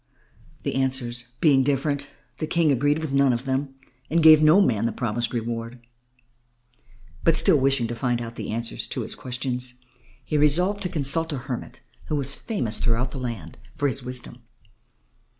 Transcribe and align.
The 0.63 0.73
answers 0.73 1.25
being 1.41 1.61
different, 1.61 2.09
the 2.39 2.47
King 2.47 2.71
agreed 2.71 2.97
with 2.97 3.11
none 3.13 3.31
of 3.31 3.45
them 3.45 3.75
and 4.09 4.23
gave 4.23 4.41
no 4.41 4.59
man 4.59 4.87
the 4.87 4.91
promised 4.91 5.31
reward. 5.31 5.79
But 7.23 7.35
still 7.35 7.57
wishing 7.59 7.85
to 7.85 7.93
find 7.93 8.19
out 8.19 8.35
the 8.35 8.49
answers 8.49 8.87
to 8.87 9.01
his 9.03 9.13
questions, 9.13 9.79
he 10.25 10.39
resolved 10.39 10.81
to 10.81 10.89
consult 10.89 11.31
a 11.33 11.37
hermit 11.37 11.81
who 12.05 12.15
was 12.15 12.33
famous 12.33 12.79
throughout 12.79 13.11
the 13.11 13.19
land 13.19 13.59
for 13.75 13.87
his 13.87 14.01
wisdom. 14.01 14.41